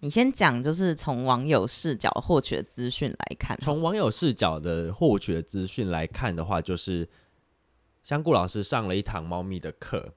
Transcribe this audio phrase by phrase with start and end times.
[0.00, 3.58] 你先讲，就是从网友视角获取的资讯来看。
[3.60, 7.08] 从网友视角的获取的资讯来看的话，就是
[8.04, 10.08] 香菇老师上了一堂猫咪的课，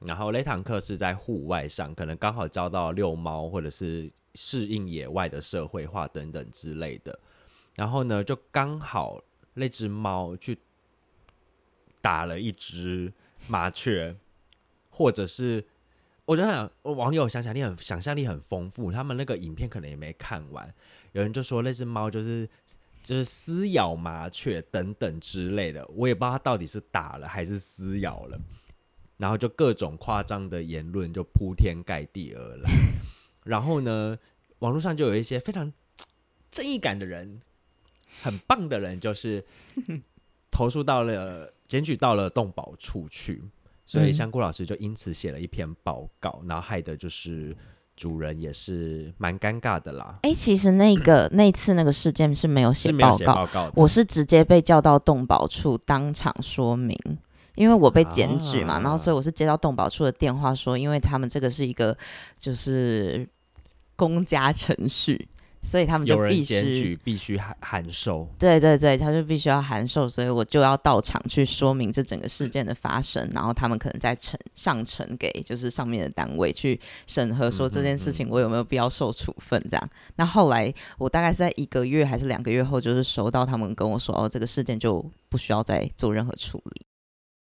[0.00, 7.18] 然后那堂课是在户外上，可能刚好教到遛猫或者是适应野外的社会化等等之类的。
[7.74, 9.18] 然后呢，就刚好
[9.54, 10.58] 那只猫去
[12.02, 13.10] 打了一只
[13.48, 14.14] 麻雀，
[14.90, 15.64] 或者是。
[16.24, 20.72] 我就想，网友想象力很想象力很丰富，他们那个影片可能也没看完。
[21.12, 22.48] 有人就说那只猫就是
[23.02, 28.40] 就是撕咬麻雀等等之类的，我也不知道它到底是打了还是撕咬了。
[29.18, 32.70] 然后就各种夸张的言论就铺天盖地而来。
[33.44, 34.18] 然后呢，
[34.60, 35.72] 网络上就有一些非常
[36.50, 37.40] 正义感的人，
[38.22, 39.44] 很棒的人，就是
[40.50, 43.42] 投诉到了检举到了动保处去。
[43.92, 47.54] 所以香菇老师就因此写了一篇报告，嗯、然后害得就是
[47.94, 50.18] 主人也是蛮尴尬的啦。
[50.22, 56.98] 哎、欸，其实那个那次那个事件是没有写报告，报告我是直接被叫到动保处当场说明，
[57.54, 61.94] 因为我被检举嘛，啊、然后所以我是接到动保处的电话说，因为他们这个是一个
[62.38, 63.28] 就是
[63.94, 65.28] 公家程序。
[65.62, 79.90] 所以他们就必须必须函函授，对对对，他就必须要函授，所以我就要到场去说明这整个事件的发生，然后他们可能再呈上呈给就是上面的单位去审核，说这件事情我有没有必要受处分这样。
[80.16, 86.86] 那、后来我大概是在一个月还是两个月后，就是收到他们跟我说，哦，这个事件就不需要再做任何处理。